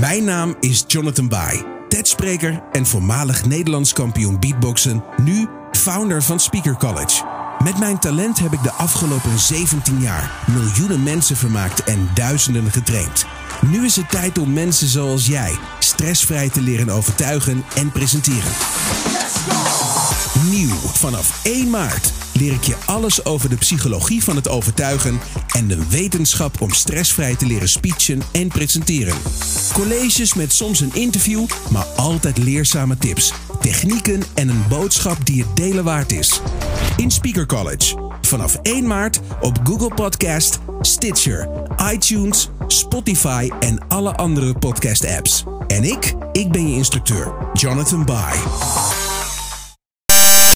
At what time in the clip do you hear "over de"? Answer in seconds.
23.24-23.56